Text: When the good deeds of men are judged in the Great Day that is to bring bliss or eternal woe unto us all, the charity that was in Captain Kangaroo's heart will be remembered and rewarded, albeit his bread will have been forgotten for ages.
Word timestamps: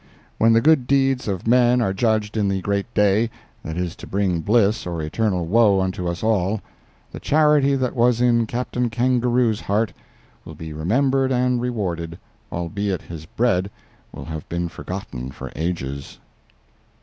When 0.39 0.53
the 0.53 0.61
good 0.61 0.87
deeds 0.87 1.27
of 1.27 1.45
men 1.45 1.79
are 1.79 1.93
judged 1.93 2.35
in 2.35 2.47
the 2.47 2.59
Great 2.61 2.91
Day 2.95 3.29
that 3.63 3.77
is 3.77 3.95
to 3.97 4.07
bring 4.07 4.39
bliss 4.41 4.87
or 4.87 4.99
eternal 4.99 5.45
woe 5.45 5.79
unto 5.79 6.07
us 6.07 6.23
all, 6.23 6.59
the 7.11 7.19
charity 7.19 7.75
that 7.75 7.95
was 7.95 8.19
in 8.19 8.47
Captain 8.47 8.89
Kangaroo's 8.89 9.61
heart 9.61 9.93
will 10.43 10.55
be 10.55 10.73
remembered 10.73 11.31
and 11.31 11.61
rewarded, 11.61 12.17
albeit 12.51 13.03
his 13.03 13.27
bread 13.27 13.69
will 14.11 14.25
have 14.25 14.49
been 14.49 14.69
forgotten 14.69 15.29
for 15.29 15.51
ages. 15.55 16.17